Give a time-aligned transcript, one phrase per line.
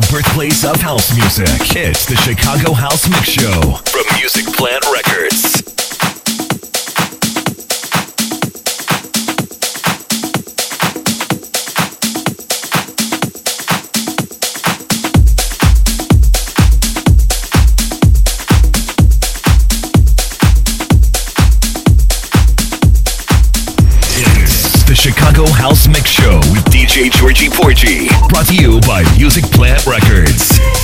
[0.00, 1.46] the birthplace of house music.
[1.76, 5.63] It's the Chicago House Mix Show from Music Plant Records.
[26.94, 28.06] DJ Georgie Porgie.
[28.28, 30.83] Brought to you by Music Plant Records.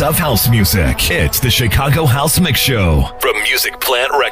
[0.00, 1.10] Of house music.
[1.10, 4.31] It's the Chicago House Mix Show from Music Plant Records.